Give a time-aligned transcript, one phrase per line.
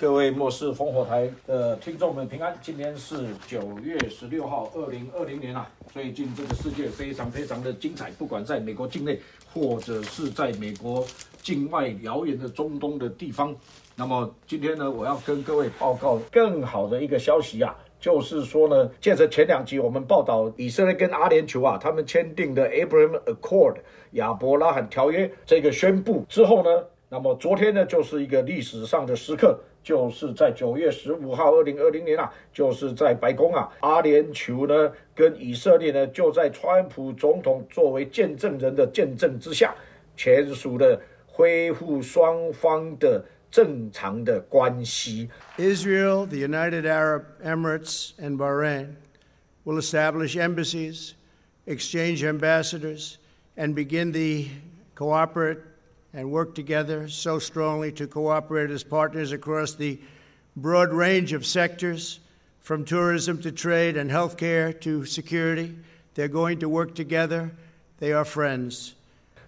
[0.00, 5.70] 各位末世烽火台的听众们平安，今天是九月十六号，二零二零年啊。
[5.92, 9.20] 最近这个世界非常非常的精彩，不管在美国境内，
[9.52, 11.04] 或者是在美国
[11.42, 13.54] 境外遥远的中东的地方。
[13.94, 23.76] 那么今天呢，我要跟各位报告更好的一个消息啊，就是说呢，借着前两集我们报道以色列跟阿联酋啊，他们签订的 Abraham Accord
[24.12, 29.60] 亚伯拉罕条约这个宣布之后呢，那么昨天呢，就是一个历史上的时刻。
[29.82, 39.74] 就是在九月十五号，二零二零年啊，就是在白宫啊，阿联酋呢跟以色列呢，就在川普总统作为见证人的见证之下，
[40.16, 45.28] 签署了恢复双方的正常的关系。
[45.56, 48.96] Israel, the United Arab Emirates, and Bahrain
[49.64, 51.14] will establish embassies,
[51.66, 53.16] exchange ambassadors,
[53.56, 54.50] and begin the
[54.94, 55.58] cooperate
[56.13, 59.99] and work together so strongly to cooperate as partners across the
[60.55, 62.19] broad range of sectors,
[62.61, 65.75] from tourism to trade and healthcare to security.
[66.13, 67.51] They're going to work together.
[67.99, 68.93] They are friends.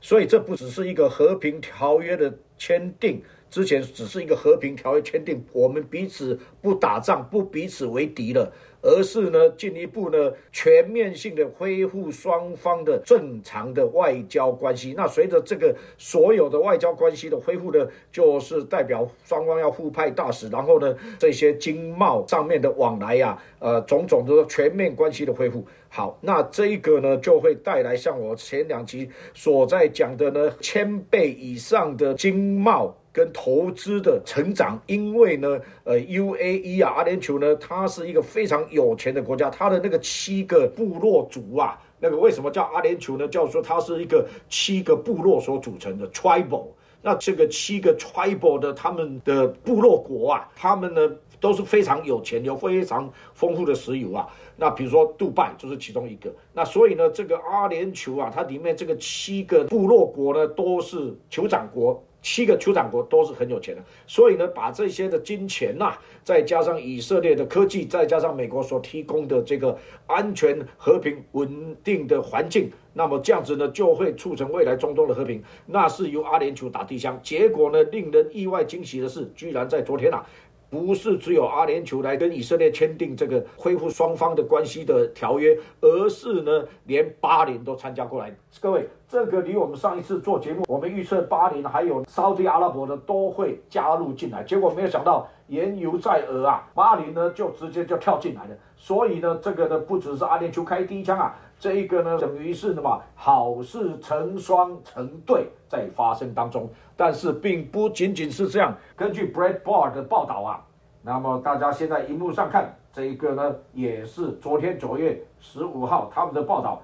[0.01, 8.53] 所以这不只是一个和平条约的签订，之前只是一个和平条约签订，我们彼此不打仗，不彼此为敌了。
[8.82, 14.92] 而是呢，进一步呢，全面性的恢复双方的正常的外交关系。
[14.96, 25.64] 那随着这个所有的外交关系的恢复呢，就是代表双方要互派大使，然后呢，这些经贸上面的往来呀，呃，种种的全面关系的恢复。
[25.94, 32.94] 好，那这一个呢，就会带来像我前两集所在讲的呢，千倍以上的经贸。
[33.14, 43.28] 跟投资的成长，因为呢，呃，UAE 啊，阿联酋呢，它是一个非常有钱的国家，它的那个七个部落族啊，那个为什么叫阿联酋呢？
[43.28, 46.68] 叫做它是一个七个部落所组成的 tribal。
[47.02, 54.26] 那这个七个 tribal 的他们的部落国啊，他们呢都是非常有钱，有非常丰富的石油啊。
[54.56, 56.32] 那比如说杜拜就是其中一个。
[56.52, 62.02] 那所以呢，这个阿联酋啊，它里面这个七个部落国呢，都是酋长国。
[62.24, 65.92] 七个酋长国都是很有钱的，所以呢，把这些的金钱呐，
[66.22, 69.76] 再加上以色列的科技，再加上美国所提供的这个
[70.06, 75.42] 安全、和平、稳定的环境，那么这样子呢，就会促成未来中东的和平。
[75.66, 80.24] 那是由阿联酋打地箱，结果呢，令人意外惊喜的是，居然在昨天呐。
[80.72, 88.34] 不是只有阿联酋来跟以色列签订这个恢复双方的关系的条约，而是呢，连巴林都参加过来。
[88.58, 98.56] 各位，这个离我们上一次做节目，我们预测巴林还有沙特阿拉伯的都会加入进来，结果没有想到言犹在耳啊，巴林呢就直接就跳进来了。
[98.74, 101.36] 所以呢，这个呢不只是阿联酋开第一枪啊。
[101.60, 106.68] 这一个呢，等于是什么好事成双成对在发生当中，
[107.02, 108.72] 但是并不仅仅是这样。
[108.94, 110.64] 根据 Breadboard 的报道啊，
[111.02, 116.80] 那么大家现在荧幕上看这一个呢，也是昨天九月十五号他们的报道。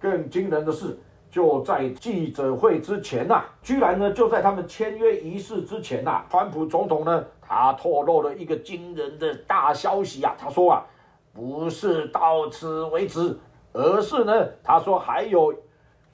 [0.00, 0.98] 更惊人的是，
[1.30, 10.86] 就在记者会之前呐，居然呢就在他们签约仪式之前呐，川普总统呢他透露了一个惊人的大消息啊，他说啊，
[11.34, 13.36] 不是到此为止。
[13.74, 15.52] 而是呢，他说还有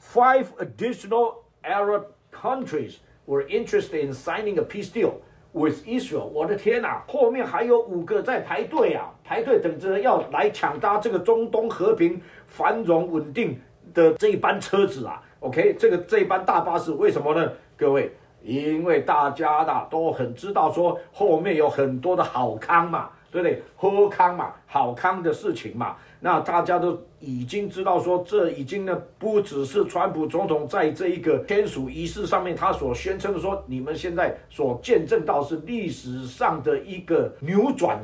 [0.03, 5.13] five additional Arab countries were interested in signing a peace deal
[5.53, 6.25] with Israel。
[6.25, 13.61] 我的天哪，后面还有五个在排队啊，排队等着要来抢搭这个中东和平、繁荣、稳定
[13.93, 15.23] 的这一班车子啊。
[15.41, 17.53] OK，这个这一班大巴士为什么呢？
[17.77, 23.11] 各位，因为大家的都很知道说后面有很多的好康嘛。
[23.35, 23.61] 对不对？
[23.75, 25.97] 喝康嘛，好康的事情嘛。
[26.25, 38.03] 那大家都已经知道说，这已经呢不只是川普总统在这一个签署仪式上面他所宣称的说，你们现在所见证到是历史上的一个扭转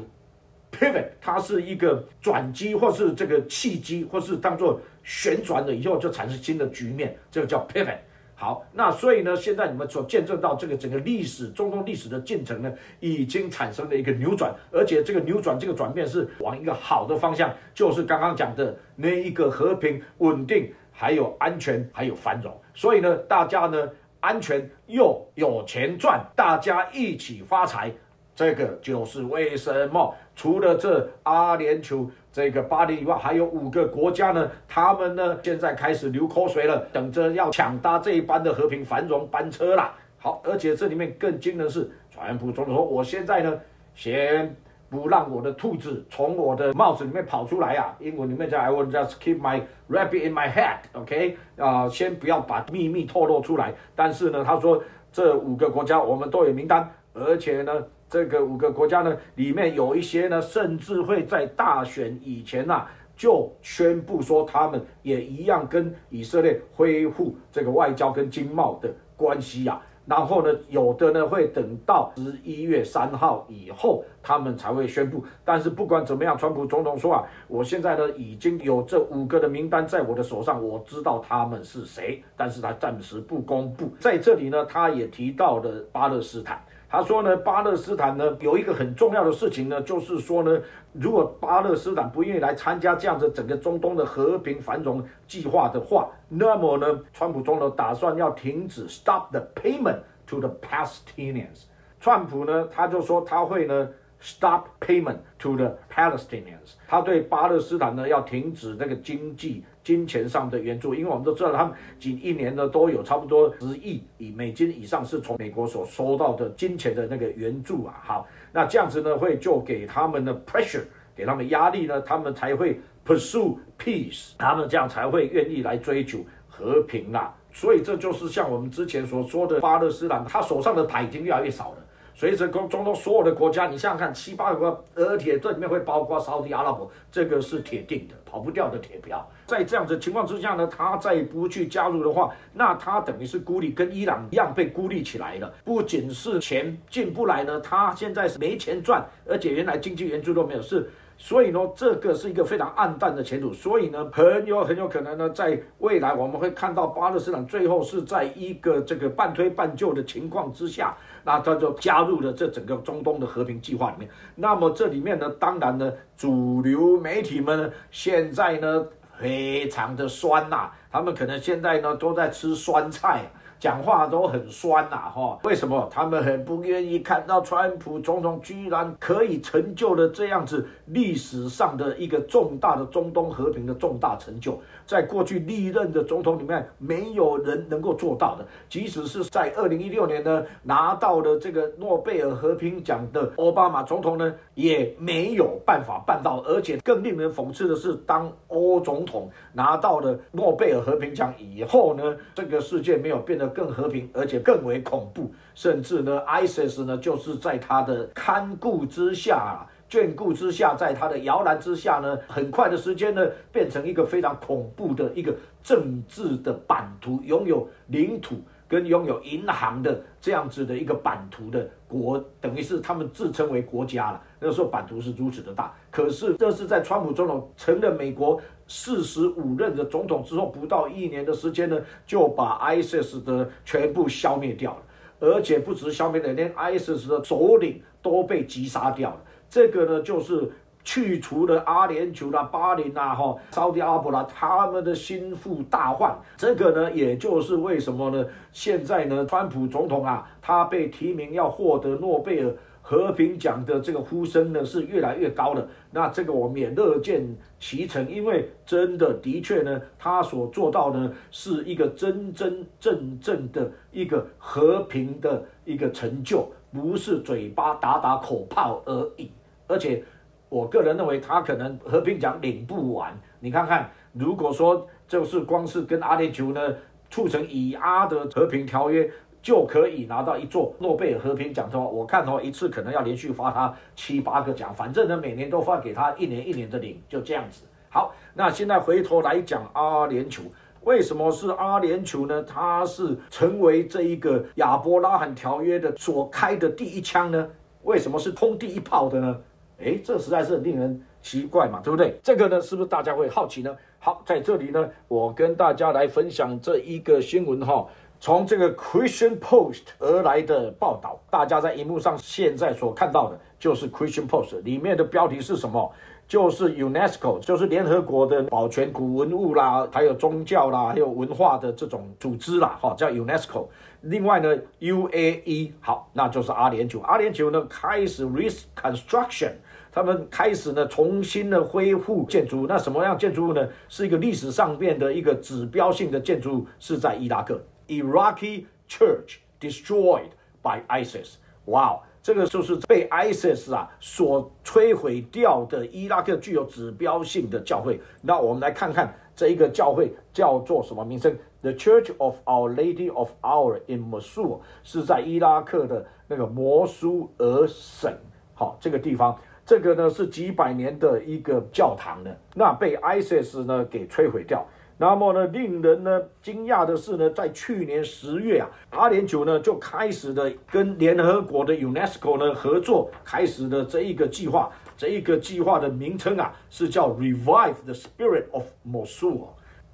[0.71, 7.97] ，pivot，它是一个转机或是这个契机，或是当做旋转了以后就产生新的局面，这个叫 pivot。
[8.41, 22.59] 好，那所以呢，现在你们所见证到这个整个历史中东历史的进程呢，已经产生了一个扭转，而且这个扭转这个转变是往一个好的方向，就是刚刚讲的那一个和平、稳定，还有安全，还有繁荣。
[22.73, 23.87] 所以呢，大家呢
[24.21, 27.93] 安全又有钱赚，大家一起发财。
[28.41, 34.51] 这个就是为什么除了这阿联酋这个巴黎以外，还有五个国家呢？
[34.67, 39.95] 他们呢现在开始流口水了，等着要抢搭这一班的和平繁荣班车啦。
[40.17, 43.61] 好，而且这里面更惊的是，川普总统说：“我现在呢，
[43.95, 44.57] 先
[44.89, 49.61] 不让我的兔子从我的帽子里面跑出来啊。”英文里面叫 “I will just keep my
[49.91, 51.37] rabbit in my hat”，OK？
[51.59, 53.75] 啊，先不要把秘密透露出来。
[53.95, 54.83] 但是呢，他说
[55.13, 57.71] 这五个国家我们都有名单，而且呢。
[58.11, 62.85] 这个五个国家呢，里面有一些呢，甚至会在大选以前呐，
[63.17, 69.81] 就宣布说他们也一样跟以色列恢复这个外交跟经贸的关系呀。
[70.07, 75.25] 然后呢，有的呢会等到十一月三号以后，他们才会宣布。
[75.45, 83.89] 但是不管怎么样，川普总统说啊，我现在呢已经有这五个的名单在我的手上，我知道他们是谁，但是他暂时不公布。
[84.01, 86.61] 在这里呢，他也提到了巴勒斯坦。
[86.91, 90.61] 他说呢，巴勒斯坦呢有一个很重要的事情呢，就是说呢，
[90.93, 101.67] 如果巴勒斯坦不愿意来参加这样子整个中东的和平繁荣计划的话，那么呢，川普总统打算要停止 stop the payment to the Palestinians。
[102.01, 103.89] 川普呢，他就说他会呢。
[104.23, 106.75] Stop payment to the Palestinians。
[106.87, 117.95] 他对巴勒斯坦呢要停止那个经济、金钱上的援助，因为我们都知道，他们仅一年呢都有差不多十亿以美金以上是从美国所收到的金钱的那个援助啊。
[118.05, 120.85] 好，那这样子呢会就给他们的 pressure，
[121.17, 127.35] 给他们压力呢，他们才会 pursue peace，他们这样才会愿意来追求和平啦。
[127.53, 131.79] 所以这就是像我们之前所说的，巴勒斯坦他手上的牌已经越来越少了。
[132.21, 139.27] 随着中中东所有的国家，你想想看，七八个，而且这里面会包括沙特阿拉伯，这个是铁定的，跑不掉的铁票。
[139.47, 145.51] 在这样子情况之下呢，他再不去加入的话，那他等于是孤立，跟伊朗一样被孤立起来了。
[145.65, 150.91] 不仅是钱进不来呢，他现在是没钱赚，而且原来经济援助都没有，是。
[151.23, 153.53] 所以呢，这个是一个非常暗淡的前途。
[153.53, 164.09] 所以呢，很有很有可能呢，在未来我们会看到巴勒斯坦最后是在一个这个半推半就的情况之下，那他就加入了这整个中东的和平计划里面。
[164.35, 168.87] 那么这里面呢，当然呢，主流媒体们现在呢
[169.19, 173.31] 非常的酸呐，他们可能现在呢都在吃酸菜。
[173.59, 184.59] 讲话都很酸呐，哈，为什么他们很不愿意看到川普总统居然可以成就了这样子历史上的一个重大的中东和平的重大成就？
[184.91, 188.45] 在过去历任的总统里面，没有人能够做到的。
[188.69, 196.43] 即使是在二零一六年呢，拿到了这个诺贝尔和平奖的奥巴马总统呢，也没有办法办到。
[196.45, 203.49] 而且更令人讽刺的是，当欧总统拿到了诺贝尔和平奖以后呢，这个世界没有变得。
[203.61, 218.37] 更和平，而且更为恐怖，甚至呢，ISIS 呢，就是在他的看顾之下、眷顾之下，在他的摇篮之下呢，很快的时间呢，变成一个非常恐怖的一个政治的版图，拥有领土
[218.69, 224.23] 跟拥有银行的这样子的一个版图的国，等于是他们自称为国家了。
[224.39, 228.41] 那时候版图是如此的大，可是这是在川普总统成了美国。
[228.73, 231.77] 四十五任的总统之后，不到一年的时间呢，
[232.07, 234.83] 就把 ISIS 的全部消灭掉了，
[235.19, 239.21] 而且不止消灭了，连 ISIS 的首领都被击杀掉了。
[239.51, 240.51] 这个呢，就是
[240.83, 246.17] 去除了阿联酋啦、巴林啦、哈、沙特阿拉伯啦，他们的心腹大患。
[246.37, 248.25] 这个呢，也就是为什么呢？
[248.53, 252.55] 现在呢，川普总统啊，他被提名要获得诺贝尔。
[252.83, 257.25] 和平奖的这个呼声呢是越来越高了，那这个我们也乐见
[257.61, 269.31] 其成，因为真的的确呢，他所做到呢是一个真真正正的一个和平的一个成就，不是嘴巴打打口炮而已。
[269.71, 270.03] 而且
[270.49, 273.19] 我个人认为，他可能和平奖领不完。
[273.39, 276.75] 你看看，如果说就是光是跟阿联酋呢
[277.09, 279.11] 促成以阿的和平条约。
[279.43, 287.63] 就可以拿到一座诺贝尔和平奖的话，我看的话一次可能要连续发他七八个奖，反正呢每年都发给他一年一年的领，就这样子。
[287.89, 290.43] 好，那现在回头来讲阿联酋，
[290.83, 292.43] 为什么是阿联酋呢？
[292.43, 297.49] 它是成为这一个亚伯拉罕条约的所开的第一枪呢？
[297.85, 299.41] 为什么是通第一炮的呢？
[299.83, 302.19] 哎，这实在是令人奇怪嘛，对不对？
[302.23, 303.77] 这个呢，是不是大家会好奇呢？
[303.99, 307.87] 好，在这里呢，我跟大家来分享这一个新闻哈。
[308.23, 315.91] 从这个 Christian Post 而来的报道，大家在荧幕上现在所看到的，就是 Christian Post 里面的标题是什么？
[316.31, 323.67] 就是 UNESCO，就是联合国的保全古文物啦，还有宗教啦，还有文化的这种组织啦，哈，叫 UNESCO。
[324.03, 327.01] 另外呢，UAE，好，那就是阿联酋。
[327.01, 329.55] 阿联酋呢开始 reconstruction，
[329.91, 332.65] 他们开始呢重新的恢复建筑。
[332.69, 333.69] 那什么样建筑物呢？
[333.89, 337.61] 是一个历史上面的一个指标性的建筑物，是在伊拉克。
[337.89, 340.31] Iraqi church destroyed
[340.63, 341.39] by ISIS。
[341.65, 348.01] Wow，这个就是被 ISIS 啊所摧毁掉的伊拉克具有指标性的教会。
[348.21, 358.15] 那我们来看看这一个教会叫做什么名称 The Church of Our Lady of Our in Mosul 是在伊拉克的那个摩苏尔省，
[358.55, 364.67] 好，这个地方，这个呢是几百年的一个教堂呢，那被 ISIS 呢给摧毁掉。
[365.01, 374.71] 那么呢，令人呢惊讶的是呢，在去年十月啊，阿联酋呢就开始的跟联合国的 UNESCO 呢合作，开始的这一个计划。
[374.99, 379.47] 这一个计划的名称啊，是叫 Revive the Spirit of Mosul，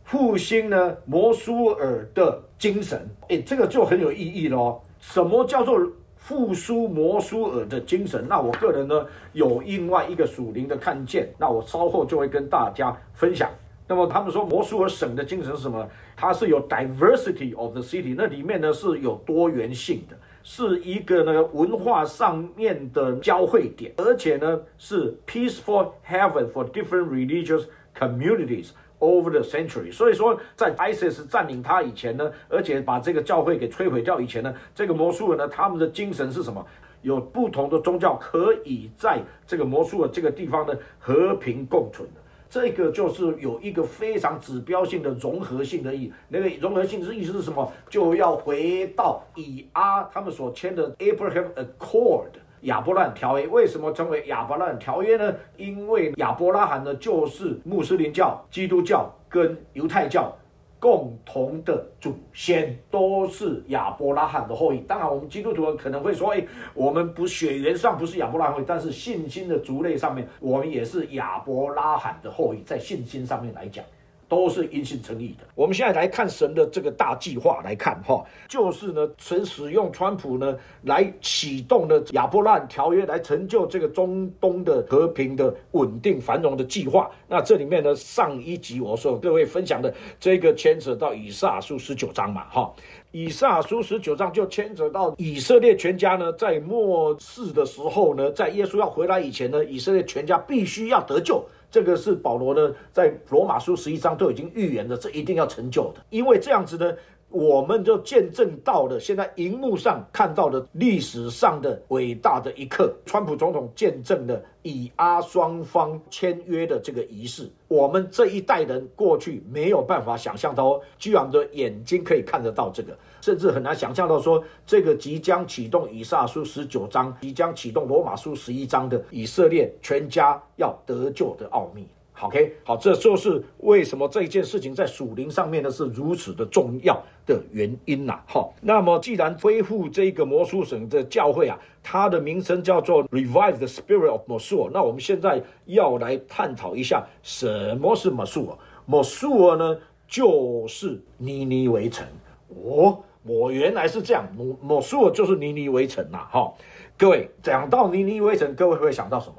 [0.02, 3.08] 复兴呢摩苏尔的精神。
[3.28, 4.80] 哎，这个就很有意义喽。
[4.98, 5.80] 什么叫做
[6.16, 8.26] 复苏摩苏尔的精神？
[8.28, 13.48] 那我个人呢有另外一个属灵的看见，那我稍后就会跟大家分享。
[13.88, 15.88] 那么他们说摩苏尔省的精神是什么？
[16.16, 27.64] 它是有 diversity of the city，那里面呢是有多元性的，是一个呢文化上面的交汇点，而且呢是 peaceful heaven for different religious
[27.96, 29.92] communities over the century。
[29.92, 36.64] 所以说，在 ISIS 占领它以前呢，而且把这个教会给摧毁掉以前呢，这个摩苏尔呢，他们的精神是什么？
[37.02, 42.20] 有不同的宗教可以在这个摩苏尔这个地方呢和平共存的。
[42.48, 47.72] 这个就是有一个非常指标性的融合性的意，那个融合性的意思是什么？
[47.88, 52.30] 就要回到以阿他们所签的 Abraham Accord
[52.62, 53.46] 亚伯拉条约。
[53.48, 55.34] 为什么称为亚伯拉条约呢？
[55.56, 60.34] 因为亚伯拉罕呢就是穆斯林教、基督教跟犹太教。
[60.78, 64.78] 共同的祖先都是亚伯拉罕的后裔。
[64.80, 73.84] 当然，我们基督徒可能会说：“哎，我们不血缘上不是亚伯拉罕，但是信心的族类上面，我们也是亚伯拉罕的后裔。”在信心上面来讲。
[74.28, 75.46] 都是因信称义的。
[75.54, 87.10] 我们现在来看神的这个大计划来看哈，就是呢，神使用川普呢来启动的亚伯兰条约，来成就这个中东的和平的稳定繁荣的计划。
[87.28, 92.72] 那这里面呢，上一集我说各位分享的这个牵扯到以撒书十九章嘛哈，
[93.12, 101.44] 以撒书十九章就牵扯到以色列全家呢，在末世的时候呢，在耶稣要回来以前呢，以色列全家必须要得救。
[101.70, 106.00] 这个是保罗的，在罗马书十一章都已经预言的，这一定要成就的。
[106.10, 106.92] 因为这样子呢，
[107.28, 117.50] 我们就见证到了现在荧幕上看到的历史上的伟大的一刻，川普总统见证了以阿双方签约的这个仪式。
[117.68, 122.96] 我们这一代人过去没有办法想象到，居然的眼睛可以看得到这个。
[123.20, 131.86] 甚至很难想象到说，这个即将启动以撒书十九章，即将启动罗马书十一章的以色列全家要得救的奥秘。
[132.20, 138.18] OK，好，这就是为什么这件事情在属灵上面呢是如此的重要的原因呐。
[138.26, 152.06] 好，那么既然恢复这个魔术省的教会啊，它的名称叫做 Revive the Spirit of Mosul，那我们现在要来探讨一下什么是 Mosul？Mosul 呢，就是尼尼微城
[152.48, 152.98] 哦。
[153.28, 156.54] 我原来是这样，某某数就是尼尼微城呐，哈，
[156.96, 159.34] 各位讲到尼尼微城，各位会想到什么？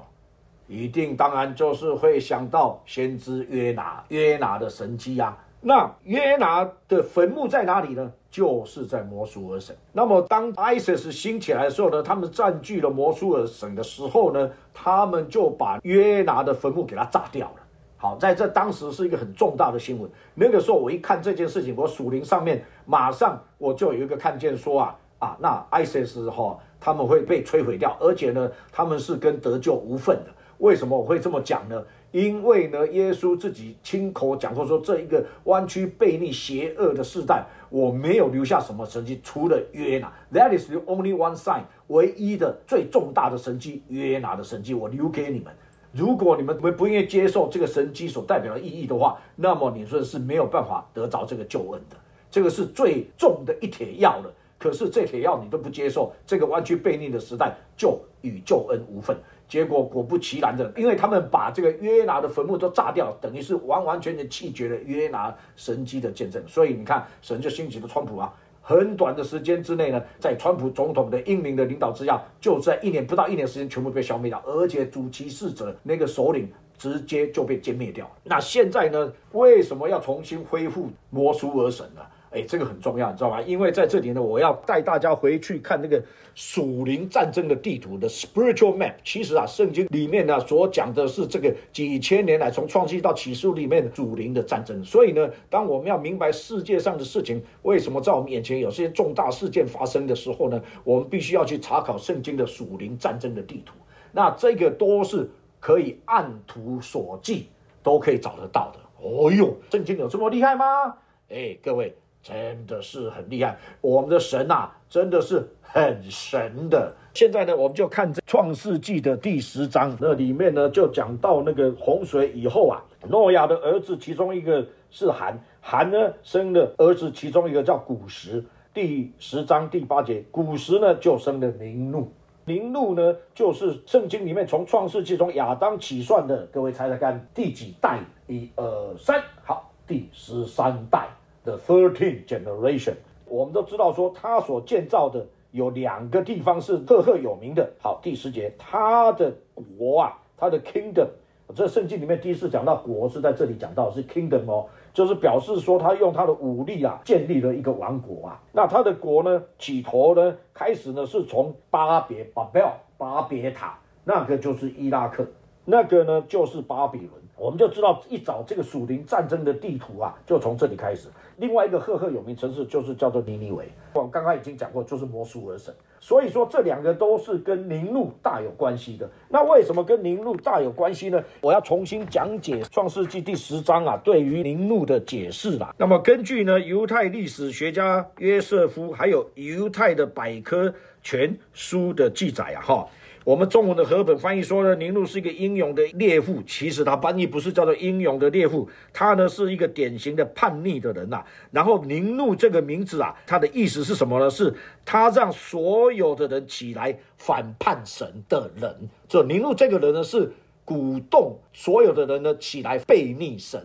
[0.67, 5.38] 一定当然就是会想到先知约拿，约拿的神迹啊。
[5.59, 8.12] 那约拿的坟墓在哪里呢？
[8.29, 9.75] 就是在摩苏尔省。
[9.91, 17.55] 那么当 ISIS 兴起来的时候呢，他们占据了摩苏尔省的时候呢，他们就把约拿的坟墓给他炸掉了。
[17.97, 20.07] 好，在这当时是一个很重大的新闻。
[20.36, 30.31] 那个时候我一看这件事情，我属灵上面马上我就有一个看见说啊啊，那 ISIS 哈他们会被摧毁掉，而且呢他们是跟得救无份的。
[30.59, 31.83] 为什么我会这么讲呢？
[32.11, 40.11] 因为呢耶稣自己亲口讲过说，这一个弯曲背逆邪恶的时代，我没有留下什么神迹，除了约拿。
[40.33, 45.53] That is the only one sign，唯一的最重大的神迹，约拿的神迹，我留给你们。
[45.91, 51.97] 如果你们不不愿意接受这个神机所代表的意义的话，那么你说是没有办法得着这个救恩的。
[52.31, 54.33] 这个是最重的一帖药了。
[54.59, 59.15] 可是这帖药你都不接受，这个弯曲背逆的时代就与救恩无份。
[59.47, 66.43] 结果果不其然的，因为他们把这个约拿的坟墓都炸掉，等于是完完全全弃绝了约拿神机的见证。
[66.47, 68.33] 所以你看，神就兴起了川普啊。
[68.61, 78.11] 很短的时间之内呢，在川普总统的英明的领导之下，就在一年不到一年时间全部被消灭掉，而且主其事者那个首领直接就被歼灭掉。
[78.25, 82.01] 那现在呢，为什么要重新恢复摩苏尔省呢？
[82.31, 83.41] 哎，这个很重要，你知道吗？
[83.41, 86.03] 因为在这里呢，我要带大家回去看那个
[86.36, 88.93] 属灵战争的地图的 spiritual map。
[89.03, 94.84] 其实啊，圣经里面呢所讲的是这个几千年来从创世到启示里面属灵的战争。
[94.84, 103.74] 所以呢，当我们要明白世界上的事情为什么在我们眼前有些重大事件发生的时候呢，我们必须要去查考圣经的属灵战争的地图。
[104.12, 105.29] 那这个都是
[105.60, 107.46] 可以按图索骥，
[107.81, 108.79] 都可以找得到的。
[109.01, 110.93] 哦呦，圣经有这么厉害吗？
[111.29, 111.96] 哎，各位。
[112.27, 113.57] 真的是很厉害。
[113.79, 116.93] 我们的神啊，真的是很神的。
[117.13, 128.43] 现在呢，我们就看这创世纪的第十章，那里面呢就讲到那个洪水以后啊，诺亚的儿子其中一个是含，含呢生了儿子，其中一个叫古时。
[128.74, 132.12] 第十章第八节，古时呢就生了宁怒。
[132.43, 138.00] 宁怒呢，就是圣经里面从创世纪从亚当起算的，各位猜猜看第几代？
[138.27, 141.07] 一二三，好，第十三代
[141.47, 142.95] ，the thirteenth generation。
[143.25, 147.69] 我们都知道说，他所建造的有两个地方是赫赫有名的。
[147.79, 149.33] 好，第十节，他的
[149.77, 151.07] 国啊，他的 kingdom，
[151.55, 154.65] 这圣经里面第一次讲到国是在这里讲到是 kingdom 哦。
[154.93, 158.41] 就是表示说，他用他的武力啊，建立了一个王国啊。
[158.51, 165.23] 那他的国呢，起头呢，开始呢，是从巴别巴贝尔巴别塔，那个就是伊拉克，
[165.65, 167.11] 那个呢就是巴比伦。
[167.35, 171.07] 我们就知道，一早这个属灵战争的地图啊，就从这里开始。
[171.38, 175.74] 另外一个赫赫有名城市就是叫做尼尼微，我刚刚已经讲过，就是摩苏尔省。
[176.00, 179.10] 所以说这两个都是跟宁路大有关系的。
[179.29, 181.24] 那为什么跟宁路大有关系呢？
[181.41, 185.74] 我要重新讲解创世纪第十章啊，对于宁路的解释啦。
[185.77, 192.88] 那么根据呢犹太历史学家约瑟夫还有犹太的百科全书的记载啊，哈。
[193.27, 201.22] 我们中文的和本翻译说呢，宁禄是一个英勇的猎户，其实他翻译不是叫做英勇的猎户，他呢是一个典型的叛逆的人呐。
[201.51, 204.29] 然后宁禄这个名字啊，它的意思是什么呢？
[204.29, 204.55] 是
[204.86, 208.74] 他让所有的人起来反叛神的人。
[209.10, 210.31] 这宁禄这个人呢，是
[210.63, 213.62] 鼓动所有的人呢起来背逆神，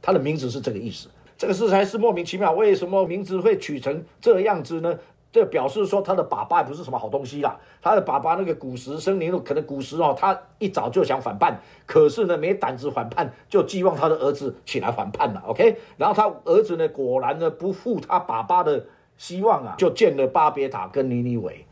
[0.00, 1.08] 他的名字是这个意思。
[1.36, 4.96] 这个事才是莫名其妙，为什么名字会取成这样子呢？
[5.32, 7.58] 这表示说他的爸爸不是什么好东西啦。
[7.80, 15.42] 他的爸爸那个古时生宁禄，可能古时哦，他一早就想反叛，可是呢没胆子反叛，就寄望他的儿子起来反叛了。
[15.46, 18.84] OK，然后他儿子呢果然呢不负他爸爸的
[19.16, 21.66] 希望啊，就建了巴别塔跟尼尼维，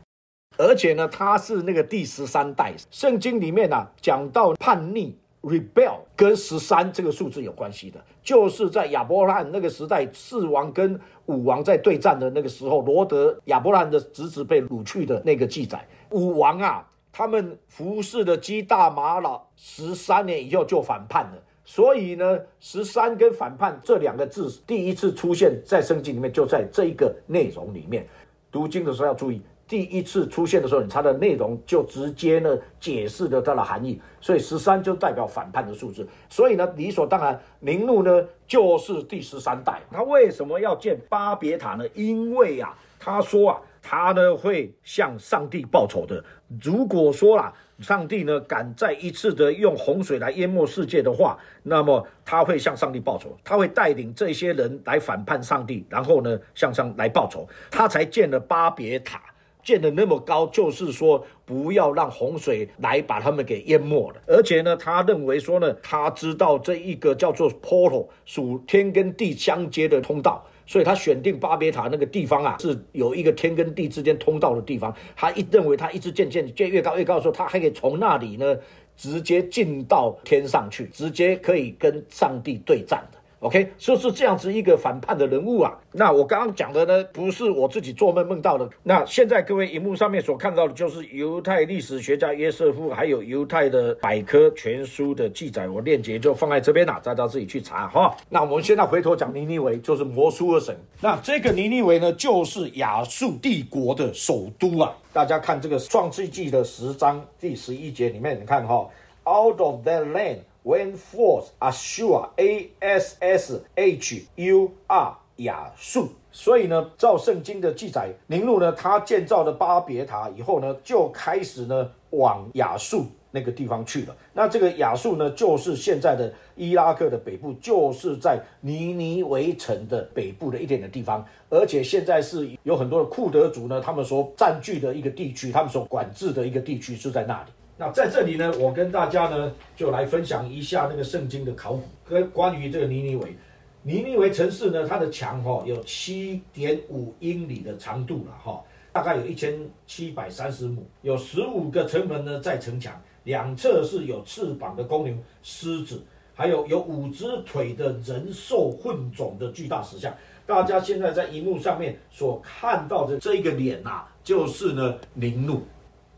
[0.57, 2.73] 而且呢他是那个第十三代。
[2.89, 5.20] 圣经里面啊讲到叛逆。
[5.41, 15.83] Rebel 跟十三这个数字有关系的，就是在亚伯拉罕那个时代，四王跟五王在对战的那个时候，罗德亚伯拉罕的侄子被掳去的那个记载。
[16.11, 28.07] 五王啊，他们服侍的基大马老十三年以后就反叛了，所以呢，十三跟反叛这两个字第一次出现在圣经里面，就在这一个内容里面。
[28.51, 29.41] 读经的时候要注意。
[29.71, 39.79] 第一次出现的时候，它的内容就直接呢解释了它的含义，所以十三就代表反叛的数字，所以呢理所当然，明怒呢就是第十三代。
[39.89, 41.85] 他为什么要建巴别塔呢？
[41.93, 46.21] 因为啊，他说啊，他呢会向上帝报仇的。
[46.61, 59.21] 如果说啦，上帝呢敢再一次的用洪水来淹没世界的话，那么他会向上帝报仇，他会带领这些人来反叛上帝，然后呢向上来报仇，他才建了巴别塔。
[59.63, 64.21] 建的那么高，就是说不要让洪水来把他们给淹没了。
[64.27, 74.93] 而且呢，他认为说呢，他知道这一个叫做 portal 属天跟地相接的通道，所以他选定巴别塔那个地方啊，是有一个天跟地之间通道的地方。
[75.15, 78.57] 他一认为他一直渐渐建越高越高的时候，他还可以从那里呢
[78.97, 83.17] 直接进到天上去，直接可以跟上帝对战的。
[83.41, 85.75] OK，就是这样子一个反叛的人物啊。
[85.91, 88.69] 那我刚刚讲的呢，不是我自己做梦梦到的。
[88.83, 95.67] 那现在各位荧幕上面所看到的，就是犹太历史学家约瑟夫还有犹太的百科全书的记载。
[95.67, 98.15] 我链接就放在这边了，大家自己去查哈。
[98.29, 100.75] 那我们现在回头讲尼尼维，就是摩苏尔省。
[100.99, 104.95] 那这个尼尼维呢，就是亚述帝国的首都啊。
[105.11, 108.87] 大家看这个创世纪的十章第十一节里面，你看哈
[109.25, 110.37] ，Out of that land。
[110.63, 124.15] When force Ashur, A S S H U R 亚述，所以呢，照圣经的记载，宁禄呢，他建造了巴别塔以后呢，就开始呢往亚述那个地方去了。
[124.33, 137.51] 那这个亚述呢，就是现在的伊拉克的北部，就是在尼尼微城的北部的一点的地方，而且现在是有很多的库德族呢，他们所占据的一个地区，他们所管制的一个地区是在那里。
[137.81, 143.35] 那在这里呢，我跟大家呢就来分享一下那个圣经的考古，跟关于这个尼尼微。
[143.81, 148.61] 尼尼微城市呢，它的墙哈有七点五英里的长度了哈，
[148.93, 156.03] 大概有一千七百三十亩，有十五个城门呢在城墙两侧是有翅膀的公牛、狮子，
[156.35, 160.15] 还有有五只腿的人兽混种的巨大石像。
[160.45, 165.63] 大家现在在荧幕上面所看到的这个脸呐，就是呢宁怒。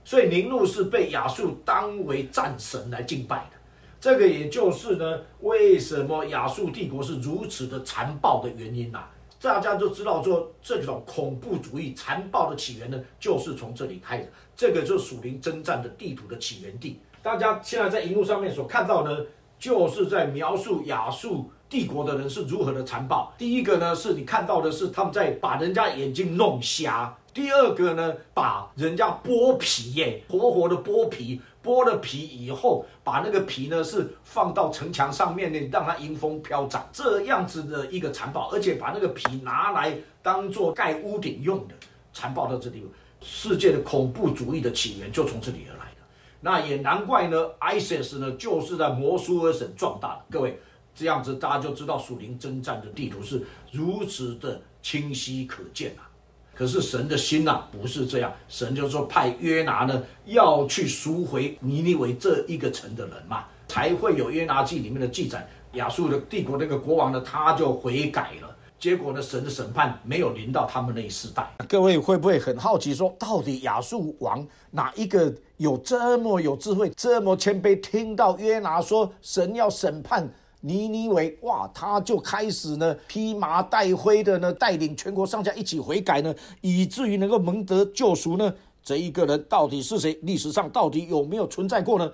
[0.05, 3.57] 所以宁禄是被亚述当为战神来敬拜的，
[3.99, 8.99] 这个也就是呢，为什么亚述帝国是如此的残暴的原因呐？
[9.41, 14.31] 大家就知道说，这种恐怖主义残暴的起源呢，就是从这里开始。
[14.55, 16.99] 这个就是属灵征战的地图的起源地。
[17.21, 19.17] 大家现在在荧幕上面所看到呢，
[19.59, 23.33] 就是在描述亚述帝国的人是如何的残暴。
[23.37, 31.41] 第一个呢，是你看到的是他们在把人家眼睛弄瞎；第二个呢，把人家剥皮，耶，活活的剥皮。
[31.63, 41.73] 剥了皮以后，把那个皮呢是放到城墙上面呢，让它迎风飘展，这样子的一个残暴，而且把那个皮拿来当做盖屋顶用的，
[42.11, 42.91] 残暴到这地步。
[43.21, 46.01] 世界的恐怖主义的起源就从这里而来的，
[46.41, 50.21] 那也难怪呢，ISIS 呢就是在摩苏尔省壮大的。
[50.29, 50.59] 各位，
[50.93, 53.41] 这样子大家就知道属灵征战的地图是
[53.71, 56.11] 如此的清晰可见啊。
[56.55, 58.31] 可是神的心呐，不是这样。
[58.47, 65.47] 神就说派约拿呢，要去赎回尼尼微这一个城的人嘛，才会有约拿记里面的记载。
[65.73, 68.55] 亚述的帝国那个国王呢，他就悔改了。
[68.77, 71.49] 结果呢，神的审判没有临到他们那一世代。
[71.67, 80.29] 各位会不会很好奇，说到底亚述王哪一个有这么有智慧、这么谦卑，听到约拿说神要审判？
[80.65, 88.53] 尼尼为哇，他就开始呢披麻戴灰的呢，带领全国上下一起悔改呢，以至于能够蒙得救赎呢。
[88.81, 90.17] 这一个人到底是谁？
[90.21, 92.09] 历史上到底有没有存在过呢？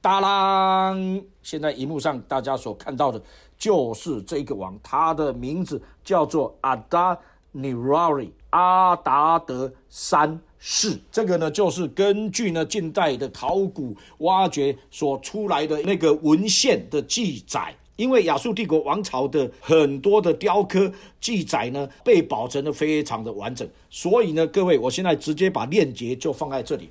[0.00, 1.24] 当啷！
[1.42, 3.20] 现在荧幕上大家所看到的，
[3.58, 7.18] 就是这个王，他的名字叫做阿达
[7.50, 10.96] 尼拉里阿达德三世。
[11.10, 17.74] 这个呢，就是根据呢近代的考古挖掘所出来的那个文献的记载。
[17.97, 26.89] 因为亚述帝国王朝的很多的雕刻记载呢，被保存的非常的完整，所以呢，各位，我现在直接把链接就放在这里。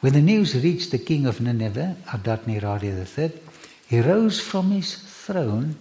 [0.00, 3.30] When the news reached the king of Nineveh, Adad-nirari III,
[3.88, 5.74] he rose from his throne,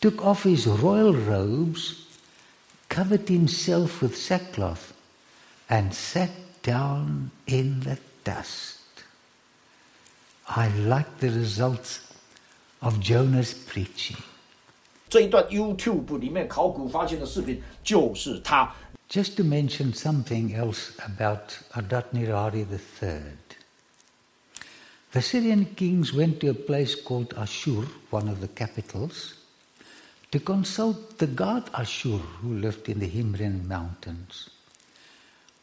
[0.00, 1.96] took off his royal robes,
[2.88, 4.92] covered himself with sackcloth,
[5.68, 6.30] and sat
[6.62, 8.78] down in the dust.
[10.48, 12.00] I like the results
[12.80, 14.16] of Jonah's preaching.
[15.08, 18.74] 这一段 YouTube 里面考古发现的视频就是他。
[19.08, 23.36] Just to mention something else about Adatnirari III.
[25.12, 29.34] The Syrian kings went to a place called Ashur, one of the capitals,
[30.30, 34.50] to consult the god Ashur, who lived in the Himrin mountains,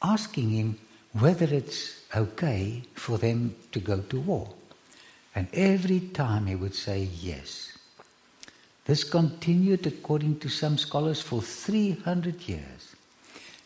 [0.02, 0.80] asking him
[1.12, 4.50] whether it's okay for them to go to war.
[5.35, 7.77] And every time he would say yes.
[8.87, 12.97] This continued, according to some scholars, for 300 years.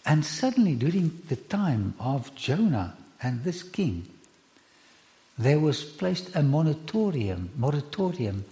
[0.05, 4.09] And suddenly, during the time of Jonah and this king,
[5.39, 8.45] there was placed a moratorium, moratorium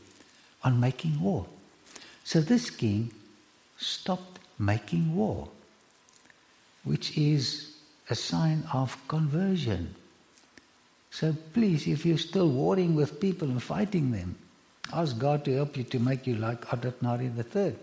[0.62, 1.46] on making war.
[2.24, 3.12] So this king
[3.76, 5.48] stopped making war,
[6.84, 7.74] which is
[8.08, 9.94] a sign of conversion.
[11.10, 14.36] So please, if you're still warring with people and fighting them,
[14.92, 17.74] ask God to help you to make you like Adatnari III.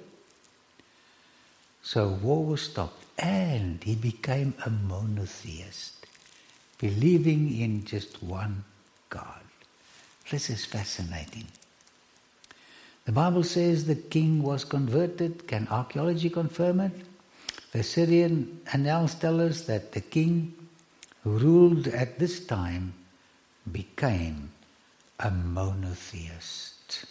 [1.82, 6.06] So war was stopped and he became a monotheist,
[6.80, 8.63] believing in just one
[9.10, 9.42] God.
[10.30, 11.48] This is fascinating.
[13.06, 15.48] The Bible says the king was converted.
[15.48, 16.92] Can archaeology confirm it?
[17.72, 20.54] The Syrian annals tell us that the king
[21.24, 22.94] who ruled at this time
[23.71, 24.51] became
[25.19, 27.06] a monotheist,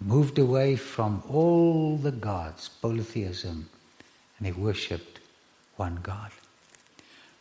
[0.00, 3.68] moved away from all the gods, polytheism,
[4.38, 5.20] and he worshipped
[5.76, 6.30] one God.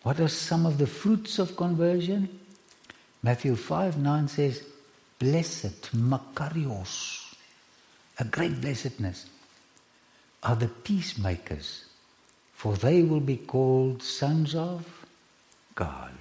[0.04, 2.39] What are some of the fruits of conversion?
[3.21, 4.63] Matthew 5 9 says,
[5.19, 7.36] Blessed, Makarios,
[8.17, 9.25] a great blessedness,
[10.43, 11.86] are the peacemakers,
[12.54, 14.99] for they will be called sons of.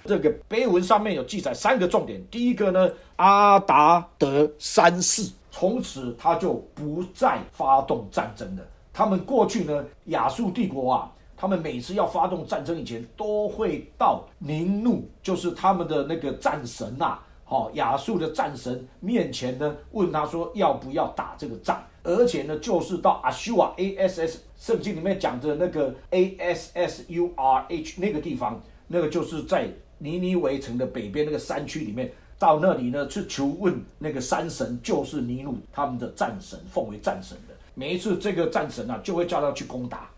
[0.05, 2.19] 这个碑文上面有记载三个重点。
[2.31, 8.63] 第一个呢，阿达德三世从此他就不再发动战争了。
[8.93, 28.59] 他们过去呢，亚述帝国啊，他们每次要发动战争以前，都会到宁怒，就是他们的那个战神呐，好，亚述的战神面前呢，问他说要不要打这个仗，而且呢，就是到阿修啊，A S S 圣经里面讲的那个 A S S U R H 那个地方。
[28.91, 37.53] 那个就是在尼尼围城的北边那个山区里面，到那里呢去求问那个山神，就是尼禄他们的战神，奉为战神的。
[37.75, 40.09] 每一次这个战神啊，就会叫他去攻打，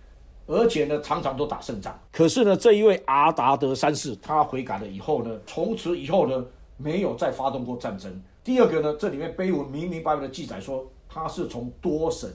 [0.47, 1.99] 而且呢常常都打胜仗。
[2.12, 6.45] 可是呢，这一位阿达德三世他悔改了以后呢，从此以后呢，
[6.77, 8.12] 没有再发动过战争。
[8.43, 12.31] 第二个呢，这里面碑文明明白白的记载说，他是从多神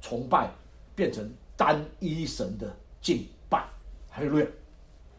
[0.00, 0.50] 崇拜
[0.94, 3.64] 变成单一神的敬拜。
[4.10, 4.30] 还有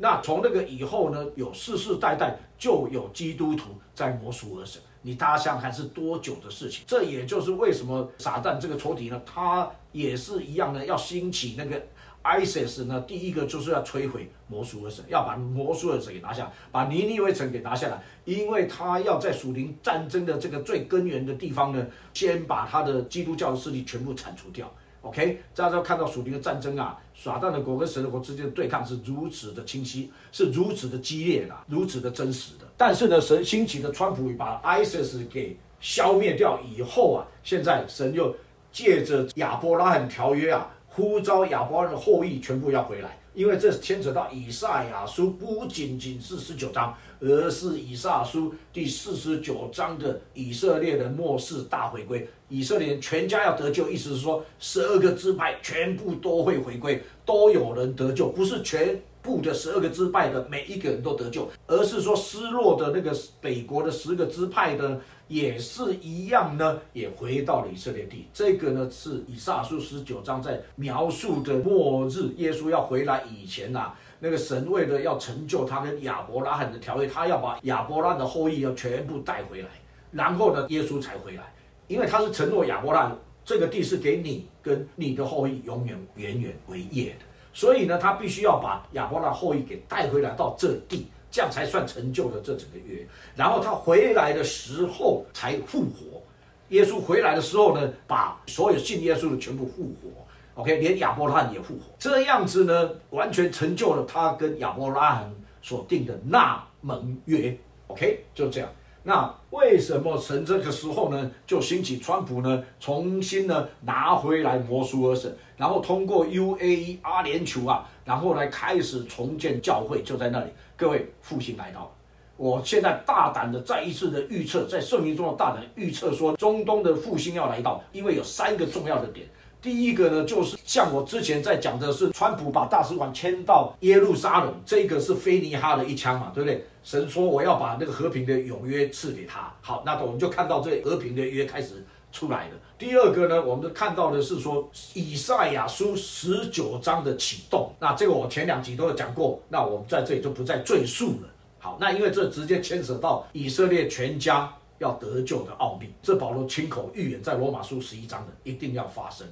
[0.01, 4.81] 那从那个以后呢，有世世代代就有基督徒在魔术而生。
[5.01, 6.85] 你大家想想看是多久的事情？
[6.87, 11.81] 这也就是为什么撒旦这个仇敌呢，他也是一样的，要兴起那个
[12.23, 13.01] ISIS 呢。
[13.01, 24.69] 第一个就是要摧毁魔术的神，要把魔术的神给拿下，把尼尼微城给拿下来，因为他要在属灵战争的这个最根源的地方呢，先把他的基督教的势力全部铲除掉。
[25.01, 32.65] OK，大家看到属灵的战争啊，撒旦的国跟神的国之间的对抗是如此的清晰，是如此的激烈的，如此的真实的。
[32.75, 38.35] 但是呢，神兴起的川普把 ISIS 给消灭掉以后啊，现在神又
[38.71, 43.17] 借着亚伯拉罕条约啊，呼召亚伯拉罕的后裔全部要回来。
[43.35, 59.01] 因为这牵扯到以赛亚书，不仅仅是十九章，而是以撒书第四十九章的以色列的末世大回归，以色列人全家要得救，意思是说十二个支派全部都会回归，都有人得救，不是全。
[59.21, 68.27] 部的十二个支派的每一个人都得救，而是说失落的那个北国的十个支派的也是一样呢，也回到了以色列地。
[68.33, 79.69] 这个呢是以撒书十九章在描述的末日，耶稣要回来以前呐，那个神为了要成就他跟亚伯拉罕的条约，他要把亚伯拉罕的后裔要全部带回来，
[80.11, 81.43] 然后呢耶稣才回来，
[81.87, 87.25] 因为他是承诺亚伯拉罕这个地是给你跟你的后裔永远远远为业的。
[87.53, 93.05] 所以呢，他必须要把亚伯拉后裔给带回来到这地，这样才算成就了这整个约。
[93.35, 96.21] 然后他回来的时候才复活。
[96.69, 100.09] 耶稣回来的时候呢，把所有信耶稣的全部复活。
[100.59, 101.83] OK，连亚伯拉罕也复活。
[101.97, 107.57] 这样子呢，完全成就了他跟亚伯拉罕所定的那盟约。
[107.87, 108.69] OK，就这样。
[109.01, 121.89] 那为什么神这个时候呢，就兴起川普呢，重新呢拿回来摩苏尔省，然后通过 UAE 阿联酋啊，然后来开始重建教会，就在那里，各位复兴来到。
[122.35, 129.25] 我现在大胆的再一次的预测，在圣经中的大胆预测说，中东的复兴要来到，因为有三个重要的点。
[129.61, 136.65] 第一个呢，就是像我之前在讲的是，川普把大使馆迁到耶路撒冷，这个是菲尼哈的一枪嘛，对不对？
[136.81, 139.53] 神说我要把那个和平的永约赐给他。
[139.61, 142.51] 好，那我们就看到这和平的约开始出来了。
[142.77, 147.73] 第二个呢，我们看到的是说以赛亚书十九章的启动。
[147.79, 151.29] 那这个我前两集都有讲过，那我们在这里就不再赘述了。
[151.59, 159.27] 好，那因为这直接牵扯到以色列全家要得救的奥秘，这保罗亲口预言在罗马书十一章的一定要发生。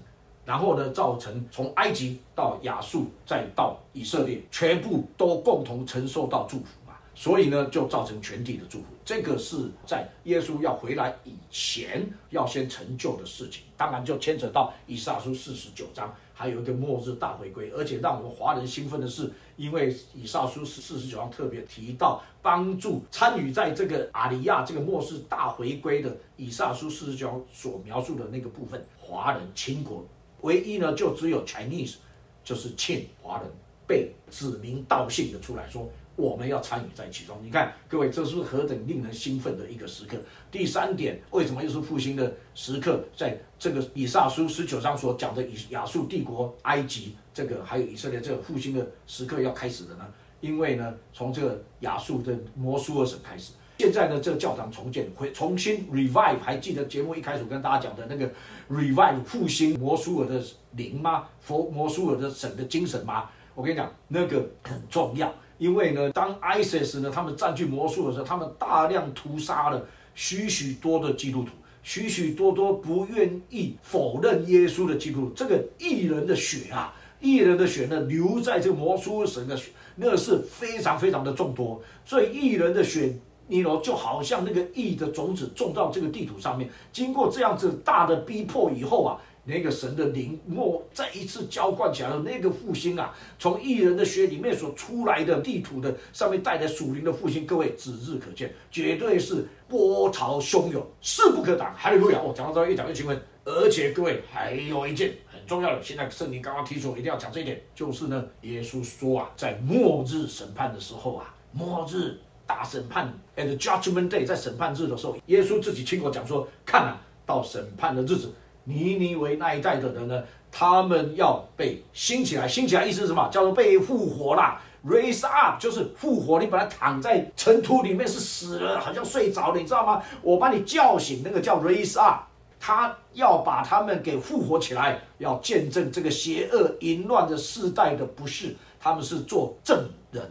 [0.48, 6.94] 然后呢，造成从埃及到亚述，再到以色列，全部都共同承受到祝福嘛。
[7.14, 8.86] 所以呢，就造成全体的祝福。
[9.04, 13.64] 这个是在耶稣要回来以前要先成就的事情。
[13.76, 17.70] 当然，就牵扯到以撒书四十九章，还有一个末日大回归。
[17.72, 30.06] 而且让我们华人兴奋的是，因为以撒书四十九章特别提到帮助参与在这个阿里亚这个末世大回归的以撒书四十九所描述的那个部分，华人亲国。
[30.42, 31.96] 唯一呢，就只有 Chinese，
[32.44, 33.48] 就是欠华人
[33.88, 37.38] 被指名道姓的出来说，我们要参与在其中。
[37.44, 40.18] 你看，各位，这是何等令人兴奋的一个时刻。
[40.52, 43.04] 第三点，为什么又是复兴的时刻？
[43.16, 50.08] 在这个以撒书十九章所讲的以亚述帝国、埃及这个还有以色列这个复兴的时刻要开始的呢？
[50.40, 53.54] 因为呢，从这个亚述的摩苏尔省开始。
[53.80, 58.28] 现在呢，这个教堂重建会重新 revive，还记得节目一开始跟大家讲的那个
[58.72, 61.26] revive 复兴摩苏尔的灵吗？
[61.40, 63.30] 佛摩苏尔的神的精神吗？
[63.54, 69.86] 我跟你讲，那个很重要，因为呢，当 ISIS 呢他们占据摩苏尔的时候，他们大量屠杀了
[70.16, 71.52] 许许多的基督徒，
[71.84, 83.14] 许许多多不愿意否认耶稣的基督徒，这个异人的血啊，异人的血呢，流在这个摩苏尔神的血，那是非常非常的众多，所以异人的血。
[83.48, 101.74] 尼罗就好像那个义的种子种到这个地图上面，经过这样子大的逼迫以后啊，那个神的灵莫再一次浇灌起来了，那个复兴啊，从异人的血里面所出来的地图的上面带来属灵的复兴，各位指日可见，绝对是波涛汹涌，势不可挡。
[101.76, 102.22] 还有路亚！
[102.22, 112.18] 我讲到这越讲越兴奋，而且各位还有一件很重要的，现在圣灵刚刚提出，一定要讲这一点，就是呢，耶稣说啊，在末日审判的时候啊，末日。
[112.48, 118.34] 大审判，at Judgment Day，在审判日的时候，耶稣自己亲口讲说：“看啊，到审判的日子，
[118.64, 123.30] 尼尼为那一代的人呢，他们要被兴起来，兴起来意思是什么？
[123.30, 126.40] 叫做被复活啦，raise up，就是复活。
[126.40, 130.02] 你本来躺在尘土里面是死了，好像睡着了，你知道吗？
[130.22, 132.24] 我把你叫醒，那个叫 raise up。
[132.60, 140.24] 他要把他们给复活起来，要见证这个邪恶淫乱的世代的不是，他们是做证人，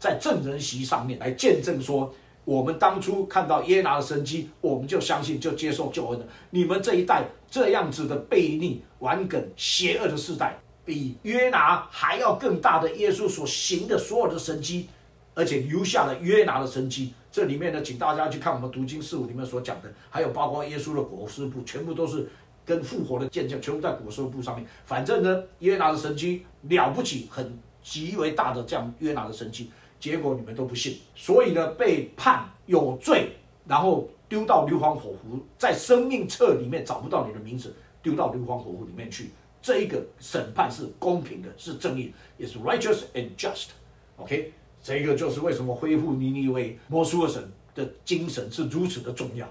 [0.00, 2.12] 在证人席上面来见证说，
[2.46, 6.26] 我们当初看到耶拿的神迹，我们就相信，就接受救恩了。
[6.48, 14.88] 你们这一代这样子的悖逆、顽梗、邪恶的世代，比约拿还要更大的耶稣所行的所有的神迹，
[15.34, 17.12] 而且留下了约拿的神迹。
[17.30, 22.26] 这里面呢，请大家去看我们读经四五里面所讲的，还有包括耶稣的裹尸布，全部都是
[22.64, 24.66] 跟复活的见证，全部在裹尸布上面。
[24.84, 33.30] 反正呢，约拿的神迹了不起，很极为大的这样约拿的神迹，结果你们都不信，所以呢，被判有罪，
[33.68, 39.30] 然后丢到硫磺火湖，在生命册里面找不到你的名字，丢到硫磺火湖里面去。
[39.62, 43.68] 这一个审判是公平的，是正义，is righteous and just。
[44.16, 44.52] OK。
[44.82, 49.46] 这个就是为什么恢复尼尼微摩苏尔神的精神是如此的重要，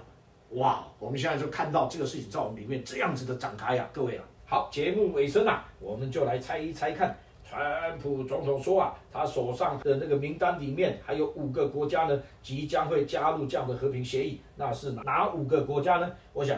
[0.54, 0.84] 哇！
[0.98, 7.16] 我们现在就看到这个事情在我们里面这样子的展开啊，各位啊，好，节目尾声啊，我们就来猜一猜看，
[7.50, 16.08] 川普总统说啊，他手上的那个名单里面还有五个国家呢，即将会加入这样的和平协议，那是哪五个国家呢？
[16.32, 16.56] 我想，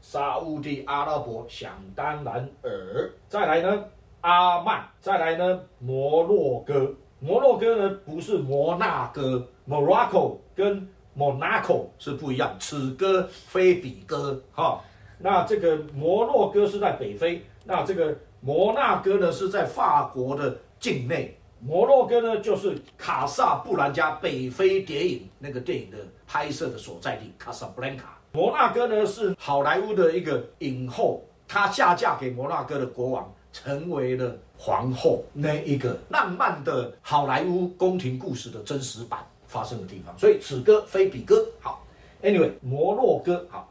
[0.00, 3.84] 沙地阿拉伯想当然尔，再来呢，
[4.20, 6.94] 阿曼，再来呢，摩洛哥。
[7.18, 14.80] 摩洛哥呢，不是摩纳哥，Morocco 跟 Monaco 是不一样，此歌非彼歌哈。
[15.18, 21.36] 那这个摩洛哥是在北非，那这个摩纳哥呢是在法国的境内。
[21.60, 28.18] 摩洛哥呢就是卡萨布兰加北非谍影那个电影的拍摄的所在地，卡萨布兰卡。
[28.32, 33.32] 摩纳哥呢是好莱坞的一个影后，她下嫁给摩纳哥的国王。
[33.50, 41.44] 成为了皇后那一个浪漫的好莱坞宫廷故事的真实版发生的地方，所以此歌非彼歌。
[41.58, 41.82] 好
[42.22, 43.68] ，Anyway，摩洛哥好，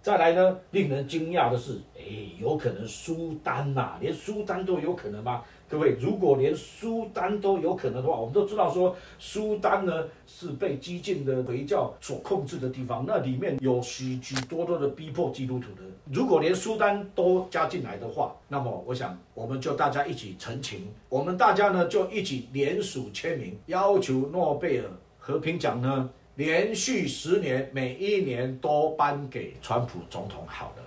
[0.00, 2.02] 再来呢，令人惊讶的是，哎，
[2.40, 5.42] 有可能苏丹呐，连苏丹都有可能吗？
[5.68, 15.82] 各位，如果连苏丹都有可能的话，我们都知道说，苏丹呢是被激进的回教所控制的地方，那里面有许许多多的逼迫基督徒的。
[16.10, 24.84] 如果连苏丹都加进来的话，那么我想，我们就大家一起澄清，我们大家呢就一起联署签名，要求诺贝尔
[25.18, 30.46] 和平奖呢连续十年，每一年都颁给川普总统。
[30.46, 30.84] 好了，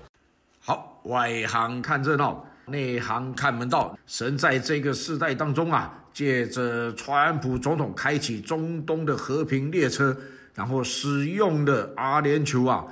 [0.61, 2.47] 好，外行看热闹。
[2.67, 10.15] 内行看门道，神在这个时代当中啊，借着川普总统开启中东的和平列车，
[10.55, 12.85] 然后使用的阿联酋啊，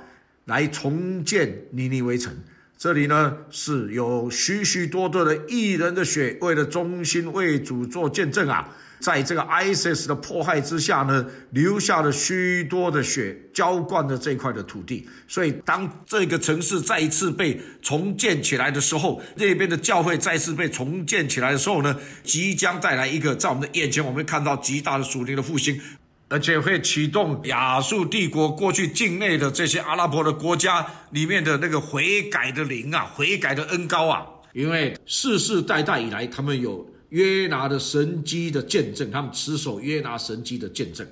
[0.44, 2.36] 来重建尼尼微城。
[2.76, 8.68] 这里呢是有许许多多的异人的血，为了忠心为主做见证啊。
[9.00, 15.08] 在这个 ISIS 的迫害之下呢，留下了许多的血，浇灌了这块的土地。
[15.26, 25.80] 所以，当这个城市再一次被重建起来的时候，那边的教会再次被重建起来的时候呢，即将带来一个在我们的眼前，我们会看到极大的属灵的复兴，
[26.28, 36.86] 而且会启动亚述帝国过去境内的这些阿拉伯的国家里面的那个悔改的灵啊，悔改的恩高啊，因为世世代代以来，他们有。
[37.10, 41.06] 约拿的神机的见证，他们持守约拿神机的见证。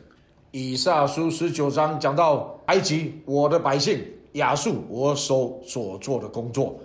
[0.52, 4.00] 以撒书十九章讲到埃及，我的百姓
[4.32, 6.78] 亚述，我手所做的工作。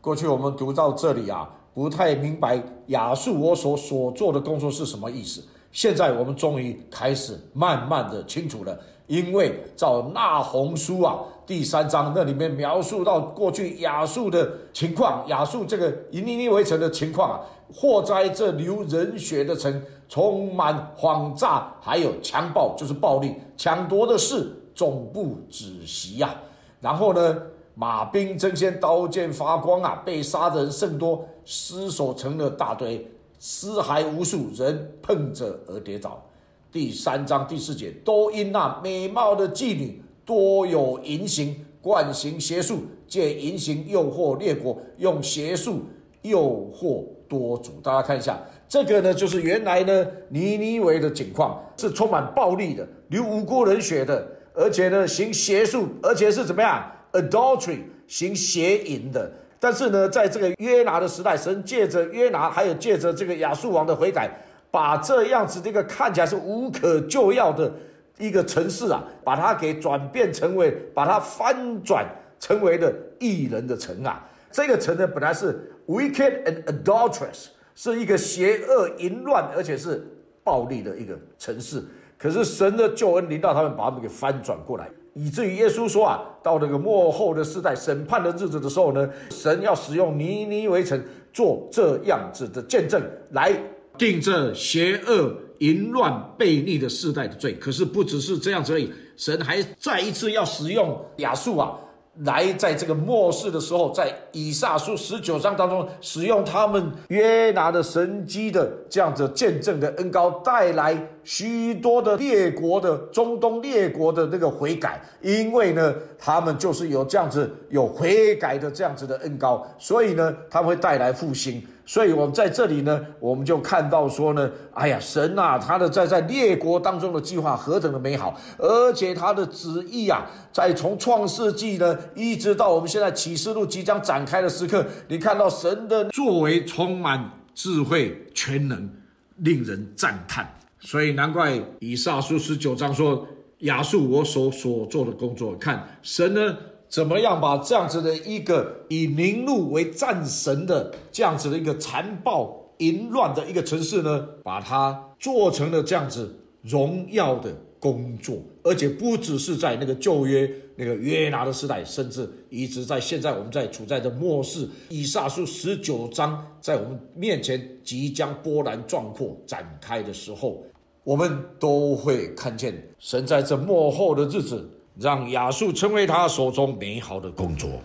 [0.00, 5.42] 过去我们读到这里啊，不太明白亚述我所所做的工作是什么意思。
[5.72, 17.40] 现在我们终于开始慢慢的清楚了，因为照那红书啊第三章那里面描述到过去亚述的情况，亚述这个以尼尼围城的情况啊。
[17.72, 26.34] 祸灾这流人血的城，充满谎诈，还有强暴，就是暴力抢夺的事，总不止息呀。
[26.80, 27.42] 然后呢，
[27.74, 33.06] 马兵争先，刀剑发光啊，被杀的人甚多，尸首成了大堆，
[33.38, 36.24] 尸骸无数，人碰着而跌倒。
[36.72, 45.82] 第三章第四节，都因那美貌的妓女多有淫行，惯行邪术，借淫行诱惑列国，用邪术
[46.22, 46.40] 诱
[46.72, 47.04] 惑。
[47.28, 59.30] 多主，大家看一下，这个呢，就是原来呢尼尼维的景况是充满暴力的，流无辜人血的，而且呢行邪术，而且是怎么样，adultery 行邪淫的。
[59.60, 64.30] 但是呢，在这个约拿的时代，神借着约拿，还有借着这个亚述王的悔改，
[64.70, 67.70] 把这样子这个看起来是无可救药的
[68.18, 72.06] 一个城市啊，把它给转变成为，把它翻转
[72.40, 74.26] 成为了异人的城啊。
[74.50, 75.72] 这个城呢，本来是。
[75.88, 80.06] Wicked and adulterous 是一个邪恶、淫乱，而且是
[80.44, 81.82] 暴力的一个城市。
[82.18, 84.86] 可是神的救恩临到他们，把他们给翻转过来。
[85.14, 93.52] 以至于耶稣说啊，到那个末后的时代审判的日子的时候呢，神要使用尼尼微城做这样子的见证，来
[93.96, 97.54] 定这邪恶、淫乱、悖逆的世代的罪。
[97.54, 101.78] 可是不只是这样子而已，神还再一次要使用亚述啊。
[102.24, 121.62] 来，在这个末世的时候，在以撒书十九章当中，使用他们约拿的神机的这样子见证的恩高，带来许多的列国的中东列国的那个悔改，因为呢，他们就是有这样子有悔改的这样子的恩高，所以呢，他们会带来复兴。
[121.88, 138.90] 所以，我们在这里呢，我们就看到说呢，哎呀，神呐，他的在在列国当中的计划何等的美好，而且他的旨意啊，在从创世纪呢，一直到我们现在启示录即将展开的时刻，你看到神的作为充满智慧、全能，
[139.36, 140.46] 令人赞叹。
[140.80, 143.26] 所以，难怪以撒书十九章说，
[143.60, 146.54] 亚述我所所做的工作，看神呢。
[146.88, 154.26] 怎么样把这样子的一个以名禄为战神的这样子的一个残暴淫乱的一个城市呢？
[154.42, 170.62] 把它做成了这样子荣耀的工作，而且不只是在那个旧约那个约拿的时代，甚至一直在现在我们在处在的末世，以撒书十九章在我们面前即将波澜壮阔展开的时候，
[171.04, 174.70] 我们都会看见神在这末后的日子。
[175.00, 177.80] 让亚述成为他手中美好的工作，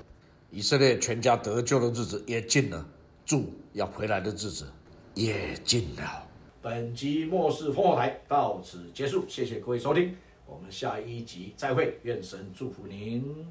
[0.49, 2.83] 以色列全家得救的日子也近了，
[3.23, 4.67] 主要回来的日子
[5.13, 6.27] 也近了。
[6.59, 10.15] 本集末世烽火台到此结束，谢谢各位收听，
[10.47, 13.45] 我们下一集再会，愿神祝福您。